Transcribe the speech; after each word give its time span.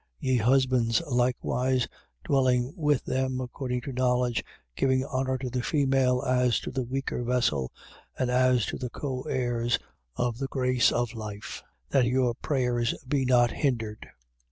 3:7. 0.23 0.29
Ye 0.31 0.37
husbands, 0.37 1.01
likewise 1.05 1.87
dwelling 2.23 2.73
with 2.75 3.05
them 3.05 3.39
according 3.39 3.81
to 3.81 3.93
knowledge, 3.93 4.43
giving 4.75 5.05
honour 5.05 5.37
to 5.37 5.47
the 5.51 5.61
female 5.61 6.23
as 6.23 6.59
to 6.61 6.71
the 6.71 6.81
weaker 6.83 7.23
vessel 7.23 7.71
and 8.17 8.31
as 8.31 8.65
to 8.65 8.79
the 8.79 8.89
co 8.89 9.21
heirs 9.29 9.77
of 10.15 10.39
the 10.39 10.47
grace 10.47 10.91
of 10.91 11.13
life: 11.13 11.61
that 11.91 12.05
your 12.07 12.33
prayers 12.33 12.95
be 13.07 13.25
not 13.25 13.51
hindered. 13.51 14.07